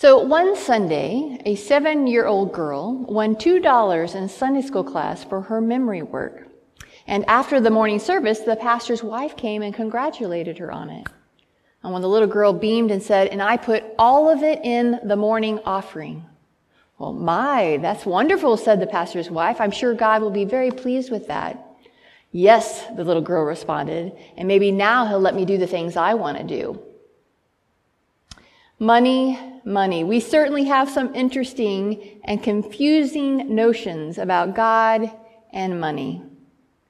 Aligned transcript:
So 0.00 0.20
one 0.20 0.54
Sunday, 0.54 1.40
a 1.44 1.56
seven 1.56 2.06
year 2.06 2.24
old 2.24 2.52
girl 2.52 2.98
won 3.08 3.34
$2 3.34 4.14
in 4.14 4.28
Sunday 4.28 4.62
school 4.62 4.84
class 4.84 5.24
for 5.24 5.40
her 5.40 5.60
memory 5.60 6.02
work. 6.02 6.46
And 7.08 7.24
after 7.28 7.60
the 7.60 7.70
morning 7.70 7.98
service, 7.98 8.38
the 8.38 8.54
pastor's 8.54 9.02
wife 9.02 9.36
came 9.36 9.60
and 9.60 9.74
congratulated 9.74 10.56
her 10.58 10.70
on 10.70 10.88
it. 10.88 11.08
And 11.82 11.92
when 11.92 12.02
the 12.02 12.08
little 12.08 12.28
girl 12.28 12.52
beamed 12.52 12.92
and 12.92 13.02
said, 13.02 13.26
and 13.26 13.42
I 13.42 13.56
put 13.56 13.82
all 13.98 14.30
of 14.30 14.44
it 14.44 14.60
in 14.62 15.00
the 15.02 15.16
morning 15.16 15.58
offering. 15.64 16.24
Well, 16.98 17.12
my, 17.12 17.80
that's 17.82 18.06
wonderful, 18.06 18.56
said 18.56 18.78
the 18.78 18.86
pastor's 18.86 19.32
wife. 19.32 19.60
I'm 19.60 19.72
sure 19.72 19.94
God 19.94 20.22
will 20.22 20.30
be 20.30 20.44
very 20.44 20.70
pleased 20.70 21.10
with 21.10 21.26
that. 21.26 21.60
Yes, 22.30 22.86
the 22.94 23.02
little 23.02 23.20
girl 23.20 23.42
responded, 23.42 24.12
and 24.36 24.46
maybe 24.46 24.70
now 24.70 25.06
he'll 25.06 25.18
let 25.18 25.34
me 25.34 25.44
do 25.44 25.58
the 25.58 25.66
things 25.66 25.96
I 25.96 26.14
want 26.14 26.38
to 26.38 26.44
do. 26.44 26.80
Money, 28.78 29.47
money. 29.64 30.04
We 30.04 30.20
certainly 30.20 30.64
have 30.64 30.90
some 30.90 31.14
interesting 31.14 32.20
and 32.24 32.42
confusing 32.42 33.54
notions 33.54 34.18
about 34.18 34.54
God 34.54 35.10
and 35.52 35.80
money. 35.80 36.22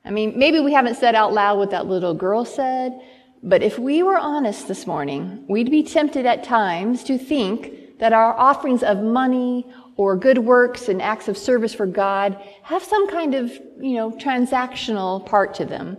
I 0.04 0.10
mean, 0.10 0.38
maybe 0.38 0.60
we 0.60 0.72
haven't 0.72 0.96
said 0.96 1.14
out 1.14 1.32
loud 1.32 1.58
what 1.58 1.70
that 1.70 1.86
little 1.86 2.14
girl 2.14 2.44
said, 2.44 3.00
but 3.42 3.62
if 3.62 3.78
we 3.78 4.02
were 4.02 4.18
honest 4.18 4.68
this 4.68 4.86
morning, 4.86 5.44
we'd 5.48 5.70
be 5.70 5.82
tempted 5.82 6.26
at 6.26 6.44
times 6.44 7.04
to 7.04 7.18
think 7.18 7.98
that 7.98 8.12
our 8.12 8.32
offerings 8.34 8.82
of 8.82 8.98
money 8.98 9.66
or 9.96 10.16
good 10.16 10.38
works 10.38 10.88
and 10.88 11.02
acts 11.02 11.28
of 11.28 11.36
service 11.36 11.74
for 11.74 11.86
God 11.86 12.40
have 12.62 12.82
some 12.82 13.08
kind 13.08 13.34
of, 13.34 13.50
you 13.80 13.94
know, 13.94 14.12
transactional 14.12 15.24
part 15.26 15.54
to 15.54 15.64
them. 15.64 15.98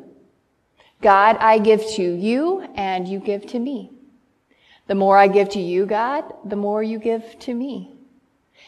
God, 1.01 1.37
I 1.37 1.59
give 1.59 1.85
to 1.91 2.03
you 2.03 2.61
and 2.75 3.07
you 3.07 3.19
give 3.19 3.45
to 3.47 3.59
me. 3.59 3.91
The 4.89 4.95
more 4.95 5.19
I 5.19 5.27
give 5.27 5.49
to 5.49 5.59
you, 5.59 5.85
God, 5.85 6.23
the 6.43 6.55
more 6.55 6.81
you 6.81 6.97
give 6.97 7.37
to 7.41 7.53
me. 7.53 7.93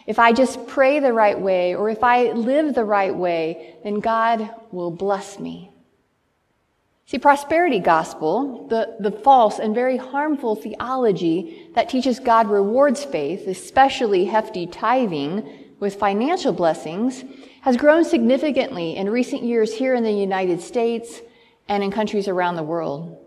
If 0.05 0.19
I 0.19 0.33
just 0.33 0.67
pray 0.67 0.99
the 0.99 1.13
right 1.13 1.39
way 1.39 1.73
or 1.73 1.89
if 1.89 2.03
I 2.03 2.31
live 2.33 2.75
the 2.75 2.85
right 2.85 3.15
way, 3.15 3.77
then 3.83 4.01
God 4.01 4.47
will 4.71 4.91
bless 4.91 5.39
me. 5.39 5.71
See, 7.07 7.17
prosperity 7.17 7.79
gospel, 7.79 8.67
the, 8.67 8.97
the 8.99 9.09
false 9.09 9.57
and 9.57 9.73
very 9.73 9.97
harmful 9.97 10.55
theology 10.55 11.67
that 11.73 11.89
teaches 11.89 12.19
God 12.19 12.51
rewards 12.51 13.03
faith, 13.03 13.47
especially 13.47 14.25
hefty 14.25 14.67
tithing 14.67 15.49
with 15.79 15.95
financial 15.95 16.53
blessings, 16.53 17.23
has 17.61 17.77
grown 17.77 18.05
significantly 18.05 18.95
in 18.95 19.09
recent 19.09 19.41
years 19.41 19.73
here 19.73 19.95
in 19.95 20.03
the 20.03 20.11
United 20.11 20.61
States 20.61 21.19
and 21.67 21.83
in 21.83 21.89
countries 21.89 22.27
around 22.27 22.57
the 22.57 22.63
world. 22.63 23.17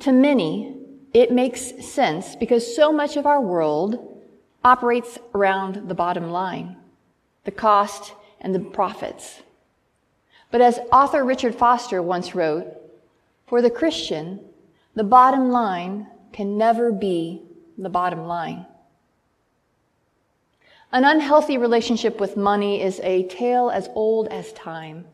To 0.00 0.12
many, 0.12 0.83
it 1.14 1.30
makes 1.30 1.72
sense 1.86 2.34
because 2.34 2.76
so 2.76 2.92
much 2.92 3.16
of 3.16 3.24
our 3.24 3.40
world 3.40 4.20
operates 4.64 5.18
around 5.34 5.88
the 5.88 5.94
bottom 5.94 6.30
line, 6.30 6.76
the 7.44 7.52
cost 7.52 8.12
and 8.40 8.52
the 8.52 8.60
profits. 8.60 9.42
But 10.50 10.60
as 10.60 10.80
author 10.92 11.24
Richard 11.24 11.54
Foster 11.54 12.02
once 12.02 12.34
wrote, 12.34 12.66
for 13.46 13.62
the 13.62 13.70
Christian, 13.70 14.40
the 14.94 15.04
bottom 15.04 15.50
line 15.50 16.08
can 16.32 16.58
never 16.58 16.90
be 16.90 17.42
the 17.78 17.88
bottom 17.88 18.26
line. 18.26 18.66
An 20.92 21.04
unhealthy 21.04 21.58
relationship 21.58 22.20
with 22.20 22.36
money 22.36 22.82
is 22.82 23.00
a 23.02 23.24
tale 23.24 23.70
as 23.70 23.88
old 23.94 24.28
as 24.28 24.52
time. 24.52 25.04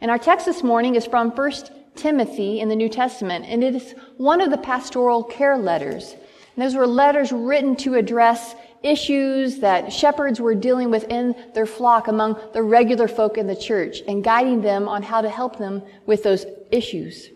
And 0.00 0.10
our 0.10 0.18
text 0.18 0.46
this 0.46 0.62
morning 0.62 0.94
is 0.94 1.06
from 1.06 1.30
1 1.30 1.52
Timothy 1.96 2.60
in 2.60 2.68
the 2.68 2.76
New 2.76 2.88
Testament, 2.88 3.44
and 3.48 3.62
it 3.62 3.74
is 3.74 3.94
one 4.16 4.40
of 4.40 4.50
the 4.50 4.58
pastoral 4.58 5.22
care 5.24 5.56
letters. 5.58 6.14
And 6.56 6.64
those 6.64 6.74
were 6.74 6.86
letters 6.86 7.32
written 7.32 7.76
to 7.76 7.94
address 7.94 8.54
issues 8.82 9.58
that 9.58 9.92
shepherds 9.92 10.40
were 10.40 10.54
dealing 10.54 10.90
with 10.90 11.04
in 11.04 11.34
their 11.54 11.66
flock 11.66 12.08
among 12.08 12.38
the 12.52 12.62
regular 12.62 13.08
folk 13.08 13.36
in 13.36 13.46
the 13.46 13.56
church 13.56 13.98
and 14.08 14.24
guiding 14.24 14.62
them 14.62 14.88
on 14.88 15.02
how 15.02 15.20
to 15.20 15.28
help 15.28 15.58
them 15.58 15.82
with 16.06 16.22
those 16.22 16.46
issues. 16.70 17.30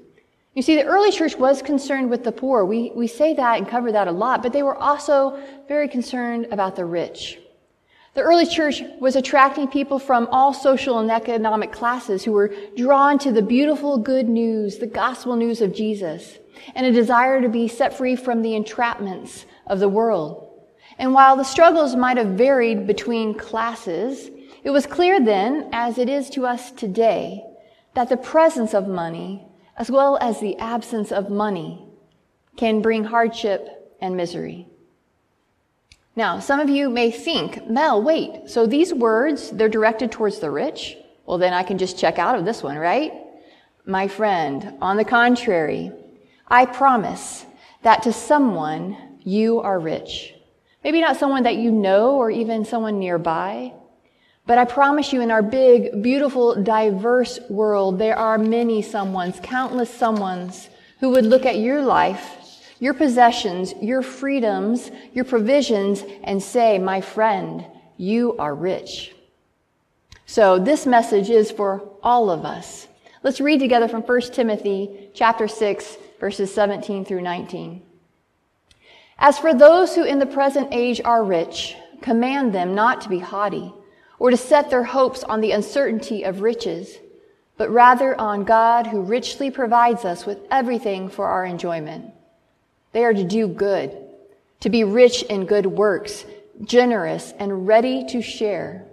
You 0.54 0.62
see, 0.62 0.76
the 0.76 0.84
early 0.84 1.10
church 1.10 1.36
was 1.36 1.60
concerned 1.62 2.10
with 2.10 2.22
the 2.22 2.32
poor. 2.32 2.64
We, 2.64 2.92
we 2.94 3.08
say 3.08 3.34
that 3.34 3.58
and 3.58 3.68
cover 3.68 3.90
that 3.92 4.08
a 4.08 4.12
lot, 4.12 4.42
but 4.42 4.52
they 4.52 4.62
were 4.62 4.76
also 4.76 5.38
very 5.68 5.88
concerned 5.88 6.46
about 6.50 6.76
the 6.76 6.84
rich. 6.84 7.38
The 8.14 8.22
early 8.22 8.46
church 8.46 8.80
was 9.00 9.16
attracting 9.16 9.66
people 9.68 9.98
from 9.98 10.28
all 10.30 10.54
social 10.54 11.00
and 11.00 11.10
economic 11.10 11.72
classes 11.72 12.22
who 12.22 12.30
were 12.30 12.54
drawn 12.76 13.18
to 13.18 13.32
the 13.32 13.42
beautiful 13.42 13.98
good 13.98 14.28
news, 14.28 14.78
the 14.78 14.86
gospel 14.86 15.34
news 15.34 15.60
of 15.60 15.74
Jesus, 15.74 16.38
and 16.76 16.86
a 16.86 16.92
desire 16.92 17.42
to 17.42 17.48
be 17.48 17.66
set 17.66 17.98
free 17.98 18.14
from 18.14 18.42
the 18.42 18.52
entrapments 18.52 19.46
of 19.66 19.80
the 19.80 19.88
world. 19.88 20.48
And 20.96 21.12
while 21.12 21.36
the 21.36 21.42
struggles 21.42 21.96
might 21.96 22.16
have 22.16 22.38
varied 22.38 22.86
between 22.86 23.34
classes, 23.34 24.30
it 24.62 24.70
was 24.70 24.86
clear 24.86 25.20
then, 25.20 25.68
as 25.72 25.98
it 25.98 26.08
is 26.08 26.30
to 26.30 26.46
us 26.46 26.70
today, 26.70 27.42
that 27.94 28.08
the 28.08 28.16
presence 28.16 28.74
of 28.74 28.86
money, 28.86 29.44
as 29.76 29.90
well 29.90 30.18
as 30.20 30.38
the 30.38 30.56
absence 30.58 31.10
of 31.10 31.30
money, 31.30 31.84
can 32.56 32.80
bring 32.80 33.02
hardship 33.02 33.96
and 34.00 34.16
misery. 34.16 34.68
Now, 36.16 36.38
some 36.38 36.60
of 36.60 36.68
you 36.68 36.90
may 36.90 37.10
think, 37.10 37.68
Mel, 37.68 38.00
wait, 38.00 38.48
so 38.48 38.66
these 38.66 38.94
words, 38.94 39.50
they're 39.50 39.68
directed 39.68 40.12
towards 40.12 40.38
the 40.38 40.50
rich? 40.50 40.96
Well, 41.26 41.38
then 41.38 41.52
I 41.52 41.64
can 41.64 41.76
just 41.76 41.98
check 41.98 42.18
out 42.18 42.38
of 42.38 42.44
this 42.44 42.62
one, 42.62 42.76
right? 42.76 43.12
My 43.84 44.06
friend, 44.06 44.74
on 44.80 44.96
the 44.96 45.04
contrary, 45.04 45.90
I 46.46 46.66
promise 46.66 47.44
that 47.82 48.04
to 48.04 48.12
someone 48.12 49.18
you 49.24 49.60
are 49.60 49.80
rich. 49.80 50.34
Maybe 50.84 51.00
not 51.00 51.16
someone 51.16 51.42
that 51.44 51.56
you 51.56 51.72
know 51.72 52.14
or 52.14 52.30
even 52.30 52.64
someone 52.64 53.00
nearby, 53.00 53.72
but 54.46 54.58
I 54.58 54.66
promise 54.66 55.12
you 55.12 55.20
in 55.20 55.30
our 55.30 55.42
big, 55.42 56.02
beautiful, 56.02 56.62
diverse 56.62 57.40
world, 57.48 57.98
there 57.98 58.16
are 58.16 58.38
many 58.38 58.82
someones, 58.82 59.42
countless 59.42 59.90
someones 59.90 60.68
who 61.00 61.10
would 61.10 61.24
look 61.24 61.46
at 61.46 61.58
your 61.58 61.82
life 61.82 62.43
your 62.84 62.92
possessions, 62.92 63.72
your 63.80 64.02
freedoms, 64.02 64.90
your 65.14 65.24
provisions, 65.24 66.04
and 66.22 66.42
say, 66.42 66.78
My 66.78 67.00
friend, 67.00 67.64
you 67.96 68.36
are 68.36 68.54
rich. 68.54 69.16
So 70.26 70.58
this 70.58 70.84
message 70.84 71.30
is 71.30 71.50
for 71.50 71.88
all 72.02 72.28
of 72.28 72.44
us. 72.44 72.86
Let's 73.22 73.40
read 73.40 73.58
together 73.58 73.88
from 73.88 74.02
1 74.02 74.20
Timothy 74.32 75.08
chapter 75.14 75.48
6, 75.48 75.96
verses 76.20 76.52
17 76.52 77.06
through 77.06 77.22
19. 77.22 77.80
As 79.18 79.38
for 79.38 79.54
those 79.54 79.94
who 79.94 80.04
in 80.04 80.18
the 80.18 80.26
present 80.26 80.68
age 80.70 81.00
are 81.06 81.24
rich, 81.24 81.76
command 82.02 82.54
them 82.54 82.74
not 82.74 83.00
to 83.00 83.08
be 83.08 83.18
haughty, 83.18 83.72
or 84.18 84.30
to 84.30 84.36
set 84.36 84.68
their 84.68 84.84
hopes 84.84 85.24
on 85.24 85.40
the 85.40 85.52
uncertainty 85.52 86.22
of 86.24 86.42
riches, 86.42 86.98
but 87.56 87.70
rather 87.70 88.14
on 88.20 88.44
God 88.44 88.86
who 88.86 89.00
richly 89.00 89.50
provides 89.50 90.04
us 90.04 90.26
with 90.26 90.40
everything 90.50 91.08
for 91.08 91.28
our 91.28 91.46
enjoyment. 91.46 92.12
They 92.94 93.04
are 93.04 93.12
to 93.12 93.24
do 93.24 93.48
good, 93.48 93.90
to 94.60 94.70
be 94.70 94.84
rich 94.84 95.24
in 95.24 95.46
good 95.46 95.66
works, 95.66 96.24
generous 96.62 97.34
and 97.40 97.66
ready 97.66 98.06
to 98.06 98.22
share, 98.22 98.86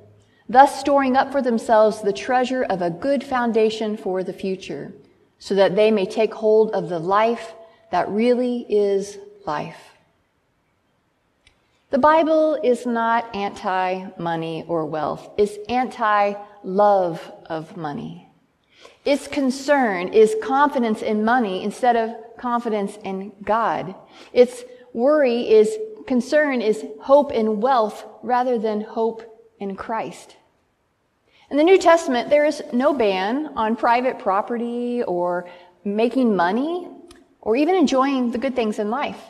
thus 0.50 0.80
storing 0.80 1.16
up 1.16 1.32
for 1.32 1.44
themselves 1.44 2.02
the 2.02 2.12
treasure 2.12 2.64
of 2.64 2.82
a 2.82 2.90
good 2.90 3.24
foundation 3.24 3.96
for 3.96 4.24
the 4.24 4.34
future, 4.34 4.92
so 5.38 5.54
that 5.54 5.76
they 5.76 5.92
may 5.92 6.08
take 6.08 6.34
hold 6.34 6.72
of 6.72 6.90
the 6.90 6.98
life 6.98 7.54
that 7.92 8.10
really 8.10 8.66
is 8.68 9.20
life. 9.46 9.92
The 11.92 12.00
Bible 12.00 12.58
is 12.64 12.88
not 12.88 13.36
anti 13.36 14.08
money 14.18 14.66
or 14.68 14.88
wealth. 14.88 15.30
It's 15.38 15.58
anti 15.70 16.34
love 16.64 17.32
of 17.46 17.78
money. 17.78 18.31
Its 19.04 19.28
concern 19.28 20.10
is 20.10 20.36
confidence 20.44 21.02
in 21.02 21.26
money 21.26 21.64
instead 21.64 21.96
of 21.96 22.16
confidence 22.38 22.98
in 23.04 23.32
God. 23.44 23.96
Its 24.34 24.64
worry 24.94 25.50
is, 25.50 25.78
concern 26.08 26.62
is 26.62 26.86
hope 27.02 27.32
in 27.32 27.62
wealth 27.62 28.06
rather 28.22 28.58
than 28.58 28.82
hope 28.82 29.24
in 29.60 29.76
Christ. 29.76 30.36
In 31.50 31.58
the 31.58 31.64
New 31.64 31.78
Testament, 31.78 32.30
there 32.30 32.46
is 32.46 32.64
no 32.72 32.94
ban 32.94 33.52
on 33.56 33.76
private 33.76 34.20
property 34.20 35.04
or 35.04 35.50
making 35.84 36.36
money 36.36 36.88
or 37.42 37.56
even 37.56 37.76
enjoying 37.76 38.32
the 38.32 38.38
good 38.38 38.56
things 38.56 38.80
in 38.80 38.90
life. 38.90 39.22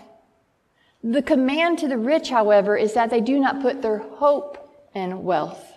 The 1.04 1.22
command 1.22 1.80
to 1.80 1.88
the 1.88 1.98
rich, 1.98 2.30
however, 2.30 2.78
is 2.78 2.94
that 2.94 3.10
they 3.10 3.22
do 3.22 3.40
not 3.40 3.62
put 3.62 3.82
their 3.82 3.98
hope 3.98 4.58
in 4.94 5.24
wealth. 5.24 5.71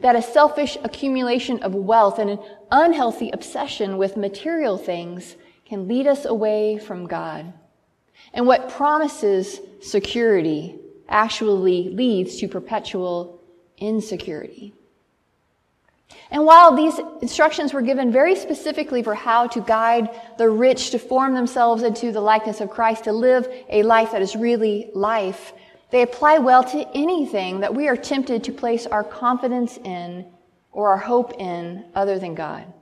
That 0.00 0.16
a 0.16 0.22
selfish 0.22 0.76
accumulation 0.84 1.62
of 1.62 1.74
wealth 1.74 2.18
and 2.18 2.30
an 2.30 2.38
unhealthy 2.70 3.30
obsession 3.30 3.96
with 3.96 4.16
material 4.16 4.76
things 4.76 5.36
can 5.64 5.88
lead 5.88 6.06
us 6.06 6.24
away 6.24 6.78
from 6.78 7.06
God. 7.06 7.52
And 8.32 8.46
what 8.46 8.68
promises 8.68 9.60
security 9.80 10.76
actually 11.08 11.88
leads 11.90 12.36
to 12.36 12.48
perpetual 12.48 13.40
insecurity. 13.78 14.74
And 16.30 16.44
while 16.44 16.74
these 16.74 16.98
instructions 17.20 17.72
were 17.72 17.82
given 17.82 18.10
very 18.10 18.34
specifically 18.34 19.02
for 19.02 19.14
how 19.14 19.46
to 19.48 19.60
guide 19.60 20.10
the 20.38 20.48
rich 20.48 20.90
to 20.90 20.98
form 20.98 21.34
themselves 21.34 21.82
into 21.82 22.12
the 22.12 22.20
likeness 22.20 22.60
of 22.60 22.70
Christ, 22.70 23.04
to 23.04 23.12
live 23.12 23.48
a 23.68 23.82
life 23.82 24.12
that 24.12 24.22
is 24.22 24.34
really 24.34 24.90
life, 24.94 25.52
They 25.90 26.02
apply 26.02 26.38
well 26.38 26.64
to 26.64 26.88
anything 26.94 27.60
that 27.60 27.74
we 27.74 27.88
are 27.88 27.96
tempted 27.96 28.44
to 28.44 28.52
place 28.52 28.86
our 28.86 29.04
confidence 29.04 29.78
in 29.78 30.26
or 30.72 30.90
our 30.90 30.98
hope 30.98 31.34
in 31.38 31.84
other 31.94 32.18
than 32.18 32.34
God. 32.34 32.72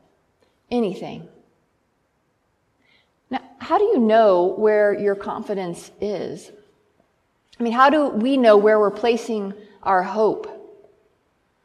Anything. 0.71 1.29
Now, 3.31 3.43
how 3.59 3.79
do 3.79 3.85
you 3.85 3.99
know 3.99 4.55
where 4.57 4.99
your 4.99 5.15
confidence 5.15 5.91
is? 6.01 6.51
I 7.59 7.63
mean, 7.63 7.73
how 7.73 7.91
do 7.91 8.09
we 8.09 8.37
know 8.37 8.57
where 8.57 8.81
we're 8.81 8.91
placing 8.91 9.55
our 9.83 10.03
hope? 10.03 10.51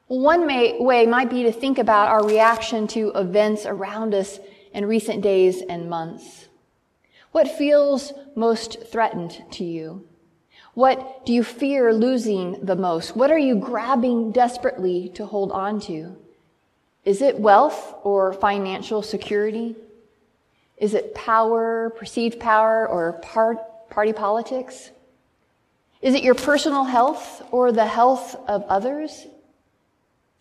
One 0.08 0.46
may, 0.46 0.80
way 0.80 1.06
might 1.06 1.30
be 1.30 1.44
to 1.44 1.52
think 1.52 1.78
about 1.78 2.10
our 2.10 2.26
reaction 2.26 2.88
to 2.90 3.12
events 3.16 3.66
around 3.66 4.14
us 4.14 4.40
in 4.74 4.86
recent 4.86 5.22
days 5.22 5.62
and 5.62 5.90
months. 5.90 6.48
What 7.32 7.48
feels 7.48 8.12
most 8.36 8.84
threatened 8.92 9.44
to 9.52 9.64
you? 9.64 10.09
What 10.80 11.26
do 11.26 11.34
you 11.34 11.44
fear 11.44 11.92
losing 11.92 12.66
the 12.66 12.78
most? 12.78 13.14
What 13.14 13.32
are 13.32 13.38
you 13.38 13.56
grabbing 13.56 14.32
desperately 14.32 15.10
to 15.16 15.26
hold 15.26 15.52
on 15.52 15.82
to? 15.82 16.16
Is 17.04 17.22
it 17.22 17.38
wealth 17.38 17.96
or 18.04 18.32
financial 18.32 19.02
security? 19.02 19.76
Is 20.78 20.94
it 20.94 21.14
power, 21.14 21.94
perceived 21.98 22.40
power, 22.40 22.88
or 22.88 23.20
part, 23.22 23.90
party 23.90 24.14
politics? 24.14 24.92
Is 26.02 26.16
it 26.16 26.24
your 26.24 26.34
personal 26.34 26.86
health 26.86 27.42
or 27.52 27.74
the 27.74 27.86
health 27.86 28.38
of 28.48 28.64
others? 28.70 29.28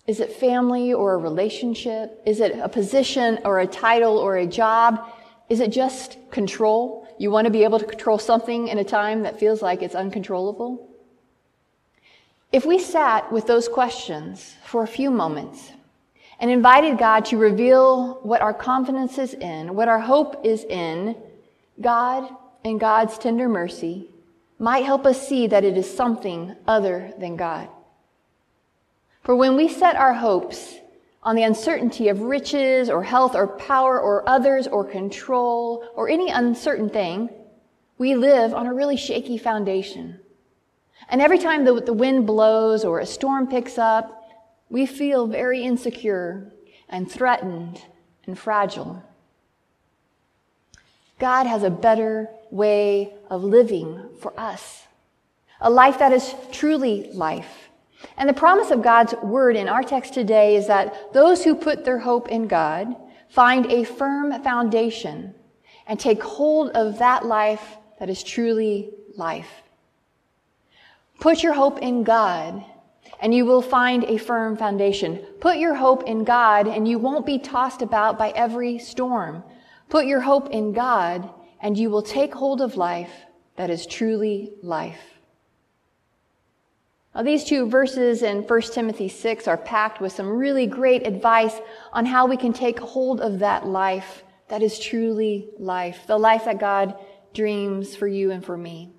Is 0.07 0.21
it 0.21 0.31
family 0.31 0.93
or 0.93 1.15
a 1.15 1.19
relationship? 1.19 2.23
Is 2.25 2.39
it 2.39 2.57
a 2.57 2.69
position 2.69 3.41
or 3.45 3.59
a 3.59 3.67
title 3.67 4.19
or 4.19 4.37
a 4.37 4.47
job? 4.47 5.01
Is 5.49 5.59
it 5.59 5.73
just 5.73 6.17
control? 6.31 7.08
You 7.19 7.31
want 7.31 7.47
to 7.47 7.51
be 7.51 7.65
able 7.65 7.79
to 7.81 7.85
control 7.85 8.19
something 8.19 8.69
in 8.69 8.79
a 8.79 8.85
time 8.85 9.23
that 9.23 9.41
feels 9.41 9.61
like 9.61 9.83
it's 9.83 9.95
uncontrollable? 9.95 10.89
If 12.53 12.65
we 12.65 12.79
sat 12.79 13.31
with 13.31 13.47
those 13.47 13.69
questions 13.69 14.55
for 14.65 14.83
a 14.83 14.89
few 14.89 15.11
moments 15.11 15.73
and 16.41 16.51
invited 16.51 16.97
God 16.97 17.25
to 17.27 17.37
reveal 17.37 18.21
what 18.23 18.41
our 18.41 18.55
confidence 18.55 19.19
is 19.19 19.35
in, 19.35 19.75
what 19.75 19.89
our 19.89 19.99
hope 19.99 20.47
is 20.47 20.65
in, 20.65 21.17
God 21.81 22.29
and 22.65 22.81
God's 22.81 23.19
tender 23.19 23.49
mercy 23.49 24.09
might 24.59 24.85
help 24.85 25.05
us 25.05 25.29
see 25.29 25.47
that 25.49 25.65
it 25.65 25.77
is 25.77 25.93
something 25.93 26.55
other 26.67 27.13
than 27.19 27.37
God. 27.37 27.69
For 29.23 29.37
when 29.37 29.57
we 29.57 29.69
set 29.69 29.97
our 29.97 30.15
hopes 30.15 30.77
on 31.23 31.35
the 31.35 31.43
uncertainty 31.43 32.09
of 32.09 32.23
riches 32.23 32.89
or 32.89 33.03
health 33.03 33.35
or 33.35 33.47
power 33.47 34.01
or 34.01 34.29
others 34.29 34.67
or 34.67 34.85
control 34.85 35.85
or 35.95 36.09
any 36.09 36.31
uncertain 36.31 36.89
thing, 36.89 37.29
we 37.99 38.15
live 38.15 38.55
on 38.55 38.67
a 38.67 38.75
really 38.75 38.97
shaky 38.97 39.37
foundation. 39.37 40.21
And 41.09 41.21
every 41.21 41.39
time 41.39 41.65
the, 41.65 41.81
the 41.81 41.93
wind 41.93 42.27
blows 42.27 42.85
or 42.85 43.01
a 43.01 43.07
storm 43.07 43.49
picks 43.49 43.79
up, 43.79 44.15
we 44.71 44.87
feel 44.87 45.27
very 45.27 45.63
insecure 45.63 46.53
and 46.89 47.11
threatened 47.11 47.83
and 48.27 48.39
fragile. 48.39 49.03
God 51.19 51.47
has 51.47 51.63
a 51.63 51.71
better 51.71 52.29
way 52.51 53.15
of 53.29 53.43
living 53.43 54.11
for 54.21 54.39
us. 54.39 54.87
A 55.61 55.71
life 55.71 55.99
that 55.99 56.13
is 56.13 56.35
truly 56.53 57.11
life. 57.13 57.68
And 58.17 58.29
the 58.29 58.35
promise 58.35 58.71
of 58.71 58.83
God's 58.83 59.15
word 59.23 59.57
in 59.57 59.69
our 59.69 59.83
text 59.83 60.15
today 60.15 60.57
is 60.57 60.67
that 60.67 61.13
those 61.13 61.45
who 61.45 61.55
put 61.55 61.85
their 61.85 61.99
hope 61.99 62.29
in 62.29 62.47
God 62.47 62.95
find 63.29 63.67
a 63.67 63.85
firm 63.85 64.43
foundation 64.43 65.35
and 65.87 65.99
take 65.99 66.23
hold 66.23 66.71
of 66.71 66.99
that 66.99 67.27
life 67.27 67.77
that 67.99 68.09
is 68.09 68.23
truly 68.23 68.91
life. 69.17 69.51
Put 71.21 71.43
your 71.43 71.55
hope 71.55 71.81
in 71.81 72.05
God 72.05 72.65
and 73.21 73.35
you 73.35 73.45
will 73.45 73.63
find 73.63 74.05
a 74.05 74.19
firm 74.19 74.57
foundation. 74.57 75.17
Put 75.41 75.59
your 75.59 75.75
hope 75.75 76.05
in 76.05 76.23
God 76.25 76.69
and 76.69 76.87
you 76.87 76.99
won't 76.99 77.27
be 77.27 77.39
tossed 77.39 77.83
about 77.83 78.19
by 78.19 78.31
every 78.31 78.79
storm. 78.79 79.43
Put 79.89 80.07
your 80.07 80.21
hope 80.21 80.51
in 80.51 80.73
God 80.73 81.29
and 81.61 81.77
you 81.77 81.91
will 81.91 82.03
take 82.03 82.33
hold 82.33 82.61
of 82.61 82.77
life 82.77 83.11
that 83.57 83.71
is 83.71 83.87
truly 83.87 84.53
life. 84.63 85.18
Now, 87.15 87.23
these 87.23 87.45
two 87.45 87.69
verses 87.69 88.23
in 88.23 88.43
1 88.43 88.61
Timothy 88.63 89.09
6 89.09 89.49
are 89.49 89.57
packed 89.57 90.01
with 90.01 90.13
some 90.13 90.29
really 90.29 90.67
great 90.67 91.07
advice 91.07 91.59
on 91.93 92.07
how 92.07 92.27
we 92.27 92.37
can 92.37 92.53
take 92.53 92.79
hold 92.79 93.21
of 93.21 93.41
that 93.41 93.67
life 93.67 94.23
that 94.49 94.63
is 94.63 94.79
truly 94.79 95.49
life, 95.59 96.07
the 96.07 96.19
life 96.19 96.45
that 96.45 96.61
God 96.61 96.97
dreams 97.35 97.95
for 97.95 98.07
you 98.07 98.31
and 98.31 98.45
for 98.45 98.57
me. 98.57 98.91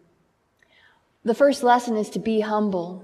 The 1.23 1.33
first 1.33 1.63
lesson 1.63 1.97
is 1.97 2.09
to 2.11 2.19
be 2.19 2.39
humble. 2.39 3.03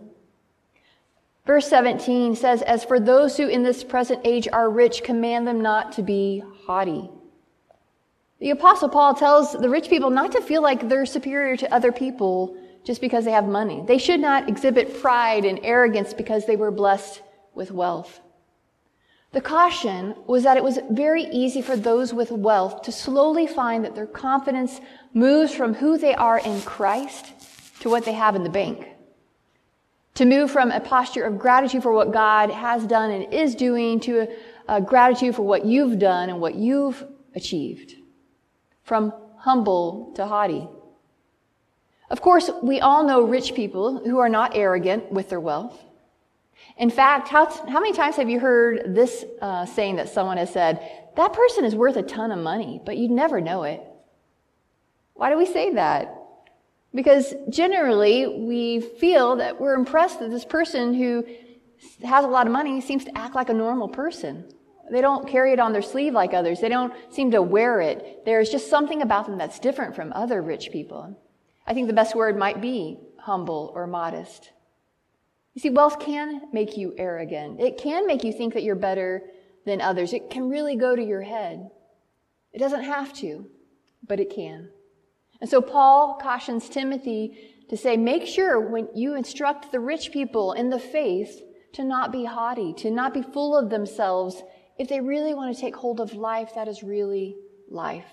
Verse 1.46 1.68
17 1.68 2.36
says, 2.36 2.62
As 2.62 2.84
for 2.84 3.00
those 3.00 3.38
who 3.38 3.48
in 3.48 3.64
this 3.64 3.84
present 3.84 4.22
age 4.24 4.48
are 4.52 4.70
rich, 4.70 5.04
command 5.04 5.48
them 5.48 5.62
not 5.62 5.92
to 5.94 6.02
be 6.02 6.44
haughty. 6.66 7.10
The 8.40 8.50
apostle 8.50 8.90
Paul 8.90 9.14
tells 9.14 9.54
the 9.54 9.70
rich 9.70 9.90
people 9.90 10.10
not 10.10 10.32
to 10.34 10.42
feel 10.42 10.62
like 10.62 10.88
they're 10.88 11.06
superior 11.06 11.56
to 11.58 11.74
other 11.74 11.92
people 11.92 12.58
just 12.86 13.02
because 13.02 13.26
they 13.26 13.32
have 13.32 13.48
money. 13.48 13.84
They 13.86 13.98
should 13.98 14.20
not 14.20 14.48
exhibit 14.48 15.02
pride 15.02 15.44
and 15.44 15.60
arrogance 15.64 16.14
because 16.14 16.46
they 16.46 16.56
were 16.56 16.72
blessed 16.72 17.22
with 17.54 17.72
wealth. 17.72 18.22
The 19.32 19.42
caution 19.42 20.16
was 20.28 20.44
that 20.44 20.56
it 20.56 20.64
was 20.64 20.80
very 20.90 21.24
easy 21.26 21.62
for 21.62 21.76
those 21.76 22.14
with 22.14 22.32
wealth 22.32 22.84
to 22.84 22.92
slowly 22.94 23.48
find 23.48 23.84
that 23.84 23.96
their 23.96 24.06
confidence 24.06 24.80
moves 25.14 25.54
from 25.54 25.74
who 25.74 25.98
they 25.98 26.14
are 26.14 26.40
in 26.40 26.62
Christ 26.62 27.34
to 27.82 27.90
what 27.90 28.06
they 28.06 28.14
have 28.14 28.36
in 28.36 28.44
the 28.44 28.50
bank. 28.50 28.88
To 30.14 30.26
move 30.26 30.52
from 30.52 30.72
a 30.72 30.80
posture 30.80 31.26
of 31.26 31.38
gratitude 31.38 31.84
for 31.84 31.92
what 31.92 32.14
God 32.14 32.50
has 32.50 32.86
done 32.86 33.12
and 33.12 33.34
is 33.34 33.56
doing 33.56 34.00
to 34.02 34.22
a, 34.70 34.76
a 34.78 34.82
gratitude 34.82 35.36
for 35.36 35.42
what 35.42 35.66
you've 35.66 36.00
done 36.00 36.30
and 36.30 36.40
what 36.40 36.56
you've 36.56 37.04
achieved 37.36 37.96
from 38.84 39.12
humble 39.38 40.14
to 40.16 40.26
haughty. 40.26 40.70
Of 42.10 42.22
course, 42.22 42.50
we 42.62 42.80
all 42.82 43.04
know 43.04 43.22
rich 43.22 43.56
people 43.56 44.04
who 44.04 44.20
are 44.20 44.30
not 44.30 44.56
arrogant 44.56 45.12
with 45.12 45.30
their 45.30 45.40
wealth. 45.40 45.80
In 46.78 46.90
fact, 46.90 47.30
how, 47.30 47.46
how 47.68 47.80
many 47.80 47.94
times 47.94 48.16
have 48.18 48.30
you 48.30 48.40
heard 48.40 48.94
this 48.94 49.26
uh, 49.42 49.66
saying 49.66 49.96
that 49.96 50.10
someone 50.10 50.38
has 50.38 50.52
said, 50.52 50.80
that 51.16 51.34
person 51.34 51.64
is 51.64 51.76
worth 51.76 51.96
a 51.96 52.04
ton 52.04 52.32
of 52.32 52.40
money, 52.40 52.82
but 52.86 52.98
you'd 52.98 53.12
never 53.12 53.40
know 53.40 53.64
it? 53.64 53.82
Why 55.14 55.30
do 55.30 55.38
we 55.38 55.46
say 55.46 55.74
that? 55.74 56.14
Because 56.94 57.34
generally 57.50 58.28
we 58.28 58.82
feel 58.82 59.38
that 59.38 59.60
we're 59.60 59.76
impressed 59.76 60.20
that 60.20 60.30
this 60.30 60.46
person 60.46 60.94
who 60.94 61.26
has 62.04 62.26
a 62.26 62.28
lot 62.28 62.46
of 62.46 62.54
money 62.54 62.82
seems 62.82 63.06
to 63.06 63.18
act 63.18 63.36
like 63.36 63.50
a 63.50 63.54
normal 63.54 63.88
person. 63.88 64.46
They 64.92 65.02
don't 65.02 65.28
carry 65.28 65.52
it 65.54 65.60
on 65.60 65.74
their 65.74 65.82
sleeve 65.82 66.14
like 66.14 66.34
others. 66.34 66.60
They 66.60 66.70
don't 66.70 66.94
seem 67.10 67.32
to 67.32 67.42
wear 67.42 67.82
it. 67.82 68.24
There's 68.26 68.50
just 68.50 68.70
something 68.70 69.02
about 69.02 69.26
them 69.26 69.38
that's 69.38 69.60
different 69.60 69.96
from 69.96 70.14
other 70.14 70.42
rich 70.42 70.72
people. 70.72 71.18
I 71.66 71.74
think 71.74 71.88
the 71.88 71.94
best 71.94 72.16
word 72.16 72.38
might 72.38 72.62
be 72.62 73.00
humble 73.18 73.72
or 73.74 73.88
modest. 73.88 74.52
You 75.54 75.62
see, 75.62 75.70
wealth 75.70 76.00
can 76.00 76.42
make 76.52 76.78
you 76.78 76.94
arrogant. 76.98 77.60
It 77.60 77.78
can 77.78 78.06
make 78.06 78.24
you 78.24 78.34
think 78.34 78.54
that 78.54 78.64
you're 78.64 78.76
better 78.76 79.24
than 79.66 79.82
others. 79.82 80.14
It 80.14 80.30
can 80.30 80.50
really 80.50 80.76
go 80.76 80.96
to 80.96 81.04
your 81.04 81.22
head. 81.22 81.70
It 82.54 82.60
doesn't 82.60 82.84
have 82.84 83.14
to, 83.16 83.48
but 84.08 84.20
it 84.20 84.30
can. 84.34 84.70
And 85.42 85.50
so 85.50 85.62
Paul 85.62 86.20
cautions 86.22 86.70
Timothy 86.70 87.54
to 87.70 87.78
say, 87.78 87.98
make 87.98 88.28
sure 88.28 88.60
when 88.60 88.88
you 88.94 89.16
instruct 89.16 89.72
the 89.72 89.80
rich 89.80 90.12
people 90.12 90.54
in 90.54 90.70
the 90.70 90.80
faith 90.80 91.42
to 91.74 91.84
not 91.84 92.12
be 92.12 92.26
haughty, 92.26 92.74
to 92.74 92.92
not 92.92 93.14
be 93.14 93.22
full 93.22 93.58
of 93.58 93.70
themselves 93.70 94.44
if 94.78 94.88
they 94.88 95.02
really 95.02 95.34
want 95.34 95.54
to 95.54 95.60
take 95.60 95.76
hold 95.76 96.00
of 96.00 96.14
life 96.14 96.52
that 96.56 96.68
is 96.68 96.84
really 96.84 97.38
life. 97.70 98.06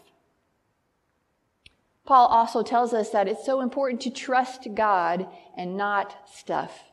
Paul 2.04 2.26
also 2.26 2.62
tells 2.62 2.92
us 2.92 3.10
that 3.10 3.28
it's 3.28 3.46
so 3.46 3.60
important 3.60 4.00
to 4.02 4.10
trust 4.10 4.66
God 4.74 5.26
and 5.56 5.76
not 5.76 6.28
stuff. 6.32 6.84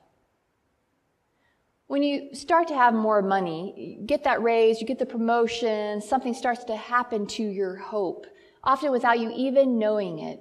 When 1.87 2.03
you 2.03 2.35
start 2.35 2.67
to 2.67 2.75
have 2.75 2.93
more 2.93 3.23
money, 3.23 3.97
you 3.99 4.05
get 4.05 4.23
that 4.25 4.43
raise, 4.43 4.79
you 4.79 4.85
get 4.85 4.99
the 4.99 5.07
promotion, 5.07 6.01
something 6.01 6.35
starts 6.35 6.63
to 6.65 6.75
happen 6.75 7.25
to 7.27 7.43
your 7.43 7.77
hope, 7.77 8.27
often 8.63 8.91
without 8.91 9.19
you 9.19 9.31
even 9.35 9.79
knowing 9.79 10.19
it. 10.19 10.39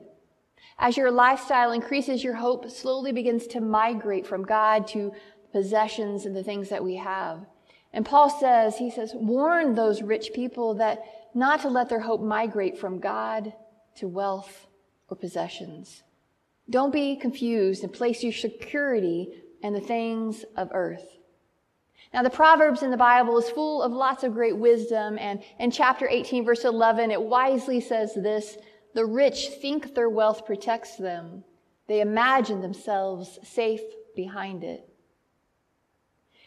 As 0.79 0.99
your 0.99 1.11
lifestyle 1.11 1.73
increases, 1.73 2.23
your 2.23 2.35
hope 2.35 2.71
slowly 2.71 3.13
begins 3.13 3.47
to 3.49 3.61
migrate 3.63 4.27
from 4.27 4.43
God 4.43 4.87
to 4.89 5.13
possessions 5.51 6.27
and 6.27 6.37
the 6.37 6.45
things 6.45 6.69
that 6.69 6.85
we 6.85 6.97
have. 6.97 7.47
And 7.95 8.05
Paul 8.05 8.29
says, 8.29 8.77
he 8.77 8.91
says, 8.91 9.13
warn 9.15 9.75
those 9.75 10.03
rich 10.03 10.33
people 10.35 10.75
that 10.75 11.03
not 11.35 11.63
to 11.63 11.69
let 11.69 11.89
their 11.89 12.01
hope 12.01 12.21
migrate 12.21 12.77
from 12.77 13.01
God 13.01 13.55
to 13.99 14.09
wealth 14.09 14.67
or 15.09 15.17
possessions. 15.17 16.03
Don't 16.71 16.93
be 16.93 17.17
confused 17.17 17.83
and 17.83 17.93
place 17.93 18.23
your 18.23 18.33
security 18.33 19.29
in 19.63 19.73
the 19.73 19.81
things 19.81 20.45
of 20.57 20.71
earth. 20.73 21.19
Now, 22.13 22.23
the 22.23 22.31
Proverbs 22.31 22.83
in 22.83 22.91
the 22.91 22.97
Bible 22.97 23.39
is 23.39 23.51
full 23.51 23.83
of 23.83 23.93
lots 23.93 24.23
of 24.23 24.33
great 24.33 24.57
wisdom, 24.57 25.19
and 25.19 25.43
in 25.59 25.71
chapter 25.71 26.09
18, 26.09 26.45
verse 26.45 26.65
11, 26.65 27.11
it 27.11 27.21
wisely 27.21 27.81
says 27.81 28.15
this 28.15 28.57
The 28.95 29.05
rich 29.05 29.49
think 29.61 29.95
their 29.95 30.09
wealth 30.09 30.47
protects 30.47 30.97
them, 30.97 31.45
They 31.87 32.01
imagine 32.01 32.61
themselves 32.61 33.39
safe 33.43 33.83
behind 34.17 34.65
it. 34.65 34.89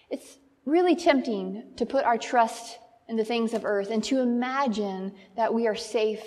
It's 0.10 0.40
really 0.66 0.96
tempting 0.96 1.74
to 1.78 1.86
put 1.86 2.06
our 2.06 2.18
trust 2.18 2.80
in 3.08 3.16
the 3.18 3.26
things 3.26 3.54
of 3.54 3.66
earth 3.66 3.90
and 3.92 4.04
to 4.06 4.20
imagine 4.20 5.14
that 5.36 5.54
we 5.54 5.68
are 5.68 5.76
safe 5.76 6.24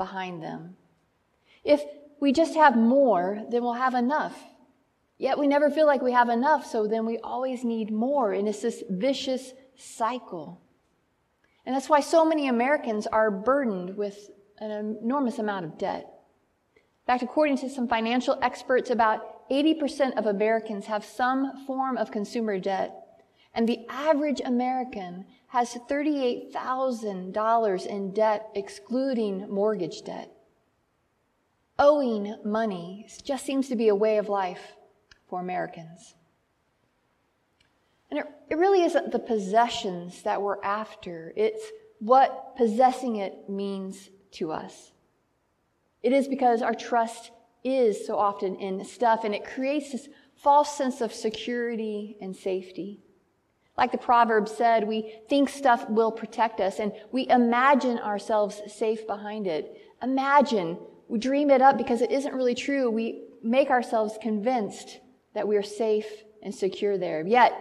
behind 0.00 0.42
them. 0.42 0.76
If 1.62 1.82
we 2.20 2.32
just 2.32 2.54
have 2.54 2.74
more, 2.74 3.44
then 3.50 3.62
we'll 3.62 3.74
have 3.74 3.94
enough. 3.94 4.34
Yet 5.18 5.38
we 5.38 5.46
never 5.46 5.70
feel 5.70 5.86
like 5.86 6.00
we 6.00 6.12
have 6.12 6.30
enough, 6.30 6.64
so 6.64 6.86
then 6.86 7.04
we 7.04 7.18
always 7.18 7.64
need 7.64 7.92
more. 7.92 8.32
And 8.32 8.48
it's 8.48 8.62
this 8.62 8.82
vicious 8.88 9.52
cycle. 9.76 10.62
And 11.66 11.74
that's 11.74 11.90
why 11.90 12.00
so 12.00 12.24
many 12.24 12.48
Americans 12.48 13.06
are 13.06 13.30
burdened 13.30 13.98
with 13.98 14.30
an 14.58 14.70
enormous 15.02 15.38
amount 15.38 15.66
of 15.66 15.76
debt. 15.76 16.06
In 16.76 17.06
fact, 17.06 17.22
according 17.22 17.58
to 17.58 17.68
some 17.68 17.86
financial 17.86 18.38
experts, 18.40 18.88
about 18.88 19.50
80% 19.50 20.16
of 20.16 20.24
Americans 20.24 20.86
have 20.86 21.04
some 21.04 21.66
form 21.66 21.98
of 21.98 22.10
consumer 22.10 22.58
debt. 22.58 22.94
And 23.52 23.68
the 23.68 23.84
average 23.90 24.40
American 24.42 25.26
has 25.50 25.74
$38,000 25.74 27.86
in 27.86 28.12
debt, 28.12 28.48
excluding 28.54 29.50
mortgage 29.50 30.02
debt. 30.02 30.30
Owing 31.76 32.36
money 32.44 33.08
just 33.24 33.44
seems 33.44 33.68
to 33.68 33.74
be 33.74 33.88
a 33.88 33.94
way 33.94 34.18
of 34.18 34.28
life 34.28 34.76
for 35.28 35.40
Americans. 35.40 36.14
And 38.10 38.20
it, 38.20 38.26
it 38.48 38.58
really 38.58 38.84
isn't 38.84 39.10
the 39.10 39.18
possessions 39.18 40.22
that 40.22 40.40
we're 40.40 40.62
after, 40.62 41.32
it's 41.34 41.64
what 41.98 42.54
possessing 42.56 43.16
it 43.16 43.48
means 43.48 44.08
to 44.32 44.52
us. 44.52 44.92
It 46.02 46.12
is 46.12 46.28
because 46.28 46.60
our 46.62 46.74
trust 46.74 47.32
is 47.64 48.06
so 48.06 48.16
often 48.16 48.54
in 48.56 48.84
stuff 48.84 49.24
and 49.24 49.34
it 49.34 49.44
creates 49.44 49.90
this 49.90 50.08
false 50.36 50.76
sense 50.76 51.00
of 51.00 51.12
security 51.12 52.16
and 52.20 52.36
safety. 52.36 53.00
Like 53.80 53.92
the 53.92 53.98
proverb 53.98 54.46
said, 54.46 54.86
we 54.86 55.10
think 55.30 55.48
stuff 55.48 55.88
will 55.88 56.12
protect 56.12 56.60
us 56.60 56.80
and 56.80 56.92
we 57.12 57.26
imagine 57.30 57.98
ourselves 57.98 58.60
safe 58.70 59.06
behind 59.06 59.46
it. 59.46 59.80
Imagine, 60.02 60.76
we 61.08 61.18
dream 61.18 61.48
it 61.48 61.62
up 61.62 61.78
because 61.78 62.02
it 62.02 62.10
isn't 62.10 62.34
really 62.34 62.54
true. 62.54 62.90
We 62.90 63.24
make 63.42 63.70
ourselves 63.70 64.18
convinced 64.20 65.00
that 65.34 65.48
we 65.48 65.56
are 65.56 65.62
safe 65.62 66.24
and 66.42 66.54
secure 66.54 66.98
there. 66.98 67.26
Yet, 67.26 67.54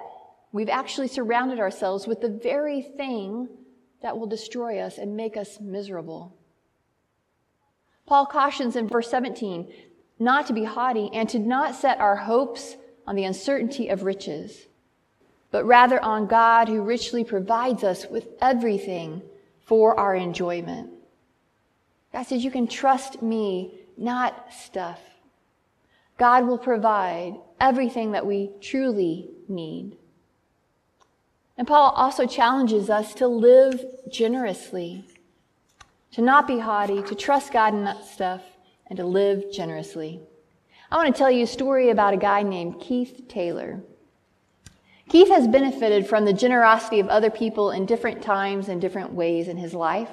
we've 0.52 0.68
actually 0.68 1.08
surrounded 1.08 1.58
ourselves 1.58 2.06
with 2.06 2.20
the 2.20 2.38
very 2.44 2.82
thing 2.82 3.48
that 4.02 4.18
will 4.18 4.28
destroy 4.28 4.80
us 4.80 4.98
and 4.98 5.16
make 5.16 5.38
us 5.38 5.62
miserable. 5.62 6.36
Paul 8.06 8.26
cautions 8.26 8.76
in 8.76 8.90
verse 8.90 9.10
17 9.10 9.72
not 10.20 10.48
to 10.48 10.54
be 10.54 10.66
haughty 10.66 11.10
and 11.14 11.30
to 11.30 11.40
not 11.40 11.76
set 11.76 12.02
our 12.02 12.18
hopes 12.18 12.76
on 13.08 13.16
the 13.16 13.24
uncertainty 13.24 13.88
of 13.88 14.04
riches, 14.04 14.68
but 15.52 15.66
rather 15.66 16.04
on 16.04 16.28
God 16.28 16.68
who 16.68 16.82
richly 16.82 17.24
provides 17.24 17.84
us 17.84 18.06
with 18.06 18.28
everything 18.42 19.22
for 19.66 20.00
our 20.00 20.16
enjoyment. 20.16 20.92
God 22.14 22.24
says, 22.24 22.44
You 22.44 22.52
can 22.52 22.68
trust 22.68 23.22
me, 23.22 23.74
not 23.98 24.54
stuff. 24.54 25.00
God 26.18 26.48
will 26.48 26.58
provide 26.58 27.36
everything 27.60 28.12
that 28.12 28.26
we 28.26 28.52
truly 28.62 29.30
need. 29.48 29.98
And 31.58 31.68
Paul 31.68 31.92
also 31.92 32.26
challenges 32.26 32.90
us 32.90 33.14
to 33.16 33.28
live 33.28 33.84
generously, 34.10 35.04
to 36.12 36.22
not 36.22 36.48
be 36.48 36.60
haughty, 36.60 37.02
to 37.04 37.16
trust 37.16 37.54
God 37.54 37.74
in 37.74 37.84
that 37.84 38.06
stuff, 38.06 38.42
and 38.88 38.98
to 38.98 39.06
live 39.06 39.52
generously. 39.52 40.22
I 40.92 40.96
want 40.96 41.14
to 41.14 41.18
tell 41.18 41.30
you 41.30 41.44
a 41.44 41.48
story 41.48 41.90
about 41.90 42.14
a 42.14 42.18
guy 42.18 42.44
named 42.44 42.82
Keith 42.82 43.28
Taylor. 43.28 43.82
Keith 45.10 45.30
has 45.30 45.48
benefited 45.48 46.08
from 46.08 46.24
the 46.24 46.34
generosity 46.34 47.00
of 47.00 47.08
other 47.10 47.32
people 47.32 47.72
in 47.72 47.88
different 47.88 48.22
times 48.22 48.70
and 48.70 48.80
different 48.80 49.12
ways 49.12 49.48
in 49.48 49.58
his 49.58 49.74
life. 49.74 50.10